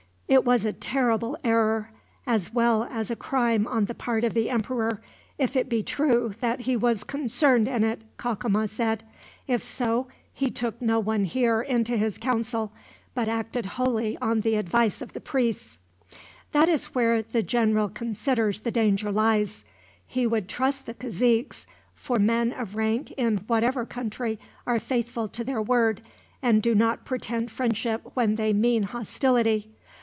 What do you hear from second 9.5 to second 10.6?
so, he